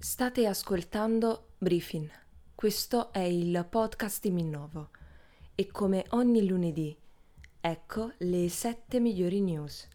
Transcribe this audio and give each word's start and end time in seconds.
State 0.00 0.46
ascoltando 0.46 1.54
Briefing. 1.58 2.08
Questo 2.54 3.12
è 3.12 3.18
il 3.18 3.66
podcast 3.68 4.22
di 4.22 4.30
Minnovo 4.30 4.90
e 5.56 5.66
come 5.66 6.04
ogni 6.10 6.46
lunedì, 6.46 6.96
ecco 7.60 8.12
le 8.18 8.48
sette 8.48 9.00
migliori 9.00 9.40
news 9.40 9.88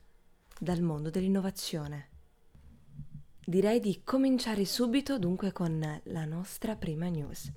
dal 0.59 0.81
mondo 0.81 1.09
dell'innovazione. 1.09 2.09
Direi 3.45 3.79
di 3.79 4.01
cominciare 4.03 4.65
subito 4.65 5.17
dunque 5.17 5.53
con 5.53 6.01
la 6.03 6.25
nostra 6.25 6.75
prima 6.75 7.07
news. 7.07 7.49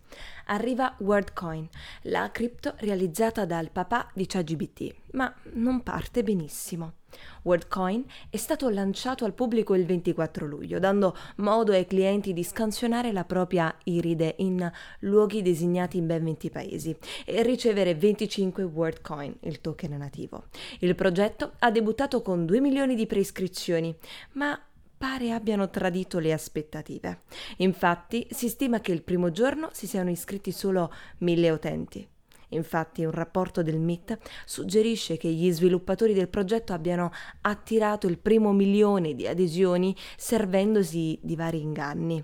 Arriva 0.47 0.95
WordCoin, 1.01 1.69
la 2.03 2.31
cripto 2.31 2.75
realizzata 2.79 3.45
dal 3.45 3.71
papà 3.71 4.09
di 4.15 4.25
ChatGPT, 4.25 4.95
ma 5.13 5.35
non 5.55 5.83
parte 5.83 6.23
benissimo. 6.23 6.95
WordCoin 7.43 8.05
è 8.31 8.37
stato 8.37 8.69
lanciato 8.69 9.25
al 9.25 9.35
pubblico 9.35 9.75
il 9.75 9.87
24 9.87 10.47
luglio, 10.47 10.79
dando 10.79 11.17
modo 11.37 11.73
ai 11.73 11.87
clienti 11.87 12.33
di 12.33 12.43
scansionare 12.43 13.13
la 13.13 13.25
propria 13.25 13.75
iride 13.85 14.35
in 14.39 14.71
luoghi 15.01 15.43
designati 15.43 15.97
in 15.99 16.07
ben 16.07 16.25
20 16.25 16.51
paesi 16.51 16.97
e 17.25 17.43
ricevere 17.43 17.95
25 17.95 18.63
WordCoin, 18.63 19.37
il 19.41 19.61
token 19.61 19.97
nativo. 19.97 20.45
Il 20.81 20.95
progetto 20.95 21.53
ha 21.59 21.71
debuttato 21.71 22.23
con 22.23 22.47
2 22.47 22.61
milioni 22.61 22.95
di 22.95 23.07
preiscrizioni, 23.07 23.95
ma 24.33 24.61
pare 24.97 25.33
abbiano 25.33 25.69
tradito 25.69 26.19
le 26.19 26.33
aspettative. 26.33 27.21
Infatti 27.59 28.27
si 28.31 28.49
stima 28.49 28.81
che 28.81 28.93
il 28.93 29.03
primo 29.03 29.31
giorno 29.31 29.69
si 29.73 29.87
siano 29.87 30.11
iscritti 30.11 30.53
solo 30.53 30.93
mille 31.19 31.51
utenti. 31.51 32.09
Infatti 32.51 33.05
un 33.05 33.11
rapporto 33.11 33.63
del 33.63 33.79
MIT 33.79 34.19
suggerisce 34.45 35.17
che 35.17 35.29
gli 35.29 35.51
sviluppatori 35.51 36.15
del 36.15 36.29
progetto 36.29 36.73
abbiano 36.73 37.11
attirato 37.43 38.07
il 38.07 38.19
primo 38.19 38.53
milione 38.53 39.15
di 39.15 39.27
adesioni 39.27 39.97
servendosi 40.17 41.19
di 41.23 41.35
vari 41.37 41.61
inganni. 41.61 42.23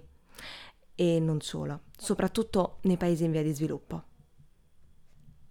E 0.94 1.18
non 1.18 1.40
solo, 1.40 1.82
soprattutto 1.96 2.78
nei 2.82 2.96
paesi 2.96 3.24
in 3.24 3.32
via 3.32 3.42
di 3.42 3.52
sviluppo. 3.52 4.04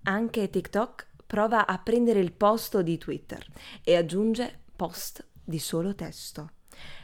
Anche 0.04 0.50
TikTok 0.50 1.08
prova 1.28 1.68
a 1.68 1.78
prendere 1.78 2.20
il 2.20 2.32
posto 2.32 2.82
di 2.82 2.98
Twitter 2.98 3.46
e 3.84 3.96
aggiunge 3.96 4.64
post 4.76 5.26
di 5.44 5.60
solo 5.60 5.94
testo. 5.94 6.52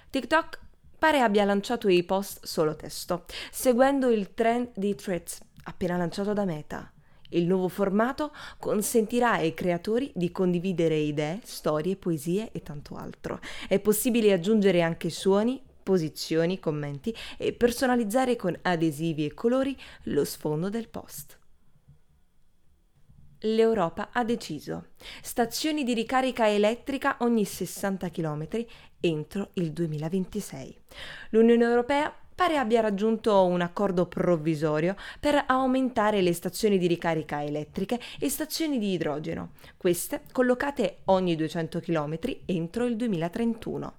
TikTok 0.10 0.60
pare 0.98 1.22
abbia 1.22 1.46
lanciato 1.46 1.90
i 1.90 2.04
post 2.04 2.44
solo 2.46 2.76
testo, 2.76 3.26
seguendo 3.52 4.10
il 4.10 4.34
trend 4.34 4.72
di 4.76 4.96
threads 4.96 5.40
appena 5.64 5.98
lanciato 5.98 6.34
da 6.34 6.46
Meta. 6.46 6.92
Il 7.30 7.46
nuovo 7.46 7.68
formato 7.68 8.32
consentirà 8.58 9.34
ai 9.34 9.54
creatori 9.54 10.12
di 10.16 10.32
condividere 10.32 10.96
idee, 10.96 11.42
storie, 11.44 11.96
poesie 11.96 12.52
e 12.52 12.62
tanto 12.62 12.96
altro. 12.96 13.40
È 13.68 13.80
possibile 13.80 14.32
aggiungere 14.32 14.82
anche 14.82 15.10
suoni, 15.10 15.62
posizioni, 15.84 16.60
commenti 16.60 17.16
e 17.38 17.54
personalizzare 17.54 18.36
con 18.36 18.58
adesivi 18.62 19.26
e 19.26 19.34
colori 19.34 19.78
lo 20.04 20.24
sfondo 20.26 20.70
del 20.70 20.90
post. 20.90 21.38
L'Europa 23.42 24.10
ha 24.12 24.24
deciso 24.24 24.88
stazioni 25.22 25.84
di 25.84 25.94
ricarica 25.94 26.50
elettrica 26.50 27.18
ogni 27.20 27.46
60 27.46 28.10
km 28.10 28.48
entro 29.00 29.52
il 29.54 29.72
2026. 29.74 30.78
L'Unione 31.30 31.64
Europea 31.64 32.12
pare 32.38 32.58
abbia 32.58 32.82
raggiunto 32.82 33.46
un 33.46 33.62
accordo 33.62 34.06
provvisorio 34.06 34.96
per 35.20 35.46
aumentare 35.48 36.22
le 36.22 36.34
stazioni 36.34 36.78
di 36.78 36.86
ricarica 36.86 37.44
elettriche 37.44 38.00
e 38.20 38.30
stazioni 38.30 38.78
di 38.78 38.92
idrogeno, 38.92 39.54
queste 39.76 40.22
collocate 40.32 41.00
ogni 41.06 41.36
200 41.36 41.80
km 41.80 42.20
entro 42.46 42.86
il 42.86 42.96
2031. 42.96 43.94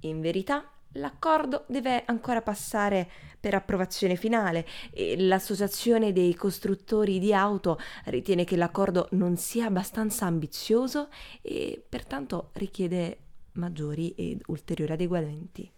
In 0.00 0.20
verità, 0.20 0.68
L'accordo 0.98 1.64
deve 1.66 2.04
ancora 2.06 2.40
passare 2.40 3.10
per 3.40 3.52
approvazione 3.52 4.14
finale 4.14 4.64
e 4.92 5.16
l'Associazione 5.18 6.12
dei 6.12 6.36
costruttori 6.36 7.18
di 7.18 7.34
auto 7.34 7.80
ritiene 8.04 8.44
che 8.44 8.54
l'accordo 8.54 9.08
non 9.12 9.36
sia 9.36 9.66
abbastanza 9.66 10.26
ambizioso 10.26 11.08
e 11.42 11.84
pertanto 11.88 12.50
richiede 12.52 13.18
maggiori 13.54 14.10
ed 14.10 14.42
ulteriori 14.46 14.92
adeguamenti. 14.92 15.73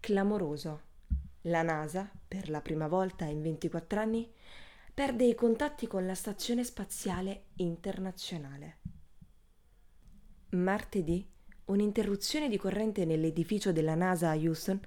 Clamoroso. 0.00 0.80
La 1.42 1.62
NASA, 1.62 2.10
per 2.26 2.48
la 2.48 2.60
prima 2.60 2.88
volta 2.88 3.24
in 3.24 3.42
24 3.42 4.00
anni, 4.00 4.32
perde 4.92 5.24
i 5.24 5.34
contatti 5.34 5.86
con 5.86 6.06
la 6.06 6.14
Stazione 6.14 6.64
Spaziale 6.64 7.46
Internazionale. 7.56 8.78
Martedì 10.50 11.34
Un'interruzione 11.66 12.48
di 12.48 12.58
corrente 12.58 13.04
nell'edificio 13.04 13.72
della 13.72 13.96
NASA 13.96 14.30
a 14.30 14.36
Houston 14.36 14.78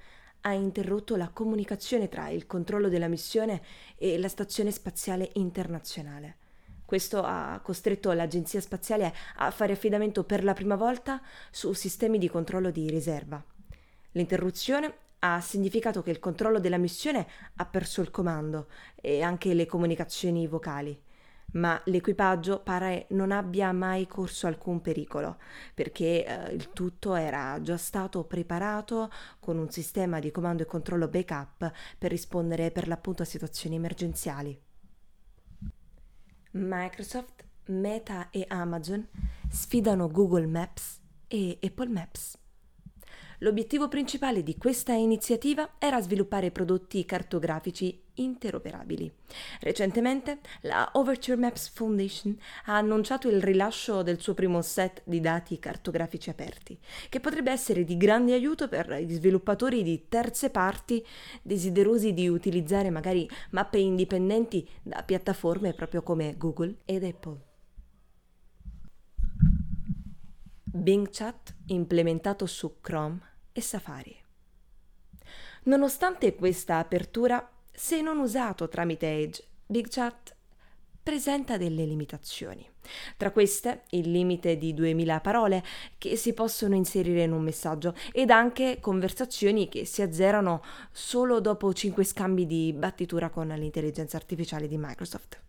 ha 0.42 0.54
interrotto 0.54 1.18
la 1.18 1.28
comunicazione 1.28 2.08
tra 2.08 2.30
il 2.30 2.46
controllo 2.48 2.88
della 2.88 3.10
missione 3.10 3.62
e 3.98 4.18
la 4.18 4.30
Stazione 4.30 4.72
Spaziale 4.72 5.30
Internazionale. 5.34 6.38
Questo 6.86 7.22
ha 7.22 7.60
costretto 7.62 8.14
l'Agenzia 8.14 8.62
Spaziale 8.62 9.14
a 9.36 9.52
fare 9.52 9.74
affidamento 9.74 10.24
per 10.24 10.46
la 10.46 10.54
prima 10.54 10.78
volta 10.78 11.22
su 11.52 11.74
sistemi 11.74 12.18
di 12.18 12.30
controllo 12.30 12.72
di 12.72 12.90
riserva. 12.90 13.44
L'interruzione 14.12 14.94
ha 15.20 15.42
significato 15.42 16.02
che 16.02 16.12
il 16.12 16.20
controllo 16.20 16.60
della 16.60 16.78
missione 16.78 17.28
ha 17.56 17.66
perso 17.66 18.02
il 18.02 18.12
comando 18.12 18.68
e 18.96 19.22
anche 19.22 19.54
le 19.54 19.66
comunicazioni 19.66 20.48
vocali 20.48 21.00
ma 21.52 21.80
l'equipaggio 21.86 22.62
pare 22.62 23.08
non 23.10 23.32
abbia 23.32 23.72
mai 23.72 24.06
corso 24.08 24.48
alcun 24.48 24.82
pericolo, 24.82 25.38
perché 25.74 26.26
eh, 26.26 26.54
il 26.54 26.72
tutto 26.74 27.16
era 27.16 27.60
già 27.62 27.78
stato 27.78 28.24
preparato 28.26 29.12
con 29.40 29.58
un 29.58 29.70
sistema 29.70 30.20
di 30.20 30.32
comando 30.32 30.64
e 30.64 30.66
controllo 30.66 31.08
backup 31.08 31.72
per 31.98 32.12
rispondere 32.12 32.72
per 32.72 32.88
l'appunto 32.88 33.24
a 33.24 33.26
situazioni 33.26 33.76
emergenziali. 33.76 34.60
Microsoft, 36.52 37.46
Meta 37.66 38.30
e 38.32 38.46
Amazon 38.48 39.08
sfidano 39.50 40.10
Google 40.10 40.48
Maps 40.48 41.00
e 41.28 41.58
Apple 41.62 41.90
Maps. 41.90 42.38
L'obiettivo 43.42 43.88
principale 43.88 44.44
di 44.44 44.58
questa 44.58 44.92
iniziativa 44.92 45.76
era 45.80 46.02
sviluppare 46.02 46.52
prodotti 46.52 47.06
cartografici 47.06 47.98
interoperabili. 48.16 49.10
Recentemente 49.62 50.40
la 50.64 50.90
Overture 50.96 51.38
Maps 51.38 51.70
Foundation 51.70 52.38
ha 52.66 52.76
annunciato 52.76 53.30
il 53.30 53.42
rilascio 53.42 54.04
del 54.04 54.20
suo 54.20 54.34
primo 54.34 54.62
set 54.62 55.04
di 55.06 55.22
dati 55.22 55.58
cartografici 55.58 56.30
aperti, 56.30 56.78
che 57.08 57.22
potrebbe 57.22 57.52
essere 57.52 57.86
di 57.86 57.96
grande 57.96 58.34
aiuto 58.34 58.68
per 58.68 58.92
gli 59.02 59.14
sviluppatori 59.14 59.84
di 59.84 60.10
terze 60.10 60.50
parti 60.50 61.06
desiderosi 61.42 62.14
di 62.14 62.28
utilizzare 62.28 62.90
magari 62.90 63.26
mappe 63.52 63.78
indipendenti 63.78 64.68
da 64.84 65.02
piattaforme 65.04 65.74
proprio 65.74 66.04
come 66.04 66.36
Google 66.38 66.80
ed 66.84 67.06
Apple. 67.06 67.38
Bing 70.72 71.10
Chat 71.10 71.56
implementato 71.68 72.46
su 72.46 72.80
Chrome 72.82 73.29
e 73.60 73.62
Safari. 73.62 74.18
Nonostante 75.64 76.36
questa 76.36 76.78
apertura, 76.78 77.48
se 77.72 78.02
non 78.02 78.18
usato 78.20 78.68
tramite 78.68 79.08
Edge, 79.08 79.44
BigChat 79.68 80.36
presenta 81.04 81.58
delle 81.58 81.86
limitazioni. 81.86 82.68
Tra 83.18 83.32
queste 83.32 83.84
il 83.92 84.10
limite 84.10 84.58
di 84.58 84.74
2000 84.74 85.20
parole 85.22 85.64
che 85.98 86.16
si 86.16 86.34
possono 86.34 86.76
inserire 86.76 87.24
in 87.24 87.34
un 87.34 87.42
messaggio 87.42 87.96
ed 88.12 88.30
anche 88.30 88.80
conversazioni 88.80 89.70
che 89.70 89.86
si 89.86 90.02
azzerano 90.02 90.64
solo 90.92 91.40
dopo 91.40 91.74
5 91.74 92.04
scambi 92.04 92.46
di 92.46 92.74
battitura 92.74 93.30
con 93.30 93.48
l'intelligenza 93.48 94.18
artificiale 94.18 94.68
di 94.68 94.78
Microsoft. 94.78 95.42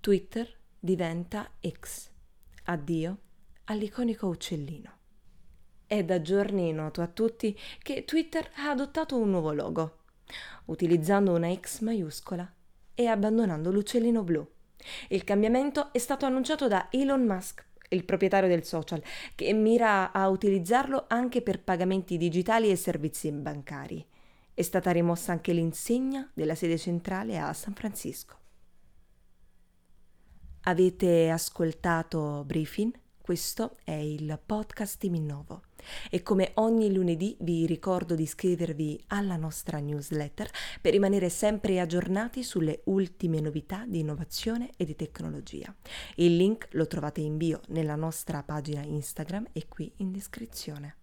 Twitter 0.00 0.48
diventa 0.78 1.50
X. 1.66 2.10
Addio 2.64 3.18
all'iconico 3.64 4.26
uccellino. 4.26 4.93
È 5.86 6.02
da 6.02 6.22
giorni 6.22 6.72
noto 6.72 7.02
a 7.02 7.06
tutti 7.06 7.56
che 7.82 8.04
Twitter 8.06 8.50
ha 8.56 8.70
adottato 8.70 9.18
un 9.18 9.30
nuovo 9.30 9.52
logo, 9.52 9.98
utilizzando 10.66 11.32
una 11.32 11.54
X 11.54 11.80
maiuscola 11.80 12.50
e 12.94 13.06
abbandonando 13.06 13.70
l'uccellino 13.70 14.22
blu. 14.22 14.48
Il 15.08 15.24
cambiamento 15.24 15.92
è 15.92 15.98
stato 15.98 16.24
annunciato 16.24 16.68
da 16.68 16.88
Elon 16.90 17.24
Musk, 17.24 17.64
il 17.90 18.04
proprietario 18.04 18.48
del 18.48 18.64
social, 18.64 19.02
che 19.34 19.52
mira 19.52 20.10
a 20.10 20.28
utilizzarlo 20.28 21.04
anche 21.06 21.42
per 21.42 21.62
pagamenti 21.62 22.16
digitali 22.16 22.70
e 22.70 22.76
servizi 22.76 23.30
bancari. 23.30 24.04
È 24.54 24.62
stata 24.62 24.90
rimossa 24.90 25.32
anche 25.32 25.52
l'insegna 25.52 26.30
della 26.32 26.54
sede 26.54 26.78
centrale 26.78 27.38
a 27.38 27.52
San 27.52 27.74
Francisco. 27.74 28.38
Avete 30.62 31.28
ascoltato 31.28 32.42
Briefing? 32.46 32.98
Questo 33.20 33.76
è 33.84 33.92
il 33.92 34.38
podcast 34.44 34.98
di 34.98 35.10
Minnovo 35.10 35.62
e 36.10 36.22
come 36.22 36.52
ogni 36.54 36.92
lunedì 36.92 37.36
vi 37.40 37.66
ricordo 37.66 38.14
di 38.14 38.22
iscrivervi 38.22 39.04
alla 39.08 39.36
nostra 39.36 39.78
newsletter 39.78 40.50
per 40.80 40.92
rimanere 40.92 41.28
sempre 41.28 41.80
aggiornati 41.80 42.42
sulle 42.42 42.80
ultime 42.84 43.40
novità 43.40 43.84
di 43.86 44.00
innovazione 44.00 44.70
e 44.76 44.84
di 44.84 44.96
tecnologia. 44.96 45.74
Il 46.16 46.36
link 46.36 46.68
lo 46.72 46.86
trovate 46.86 47.20
in 47.20 47.36
bio 47.36 47.60
nella 47.68 47.96
nostra 47.96 48.42
pagina 48.42 48.82
Instagram 48.82 49.48
e 49.52 49.66
qui 49.68 49.92
in 49.96 50.12
descrizione. 50.12 50.96